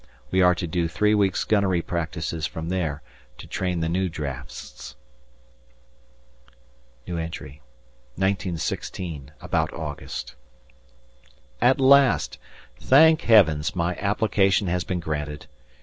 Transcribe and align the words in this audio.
We 0.31 0.41
are 0.41 0.55
to 0.55 0.65
do 0.65 0.87
three 0.87 1.13
weeks' 1.13 1.43
gunnery 1.43 1.83
practices 1.83 2.47
from 2.47 2.69
there, 2.69 3.03
to 3.37 3.45
train 3.45 3.81
the 3.81 3.87
new 3.87 4.09
drafts. 4.09 4.95
1916 7.07 9.31
(about 9.39 9.71
August). 9.73 10.33
At 11.61 11.79
last! 11.79 12.39
Thank 12.79 13.21
Heavens, 13.21 13.75
my 13.75 13.95
application 13.97 14.65
has 14.65 14.83
been 14.83 14.99
granted. 15.01 15.45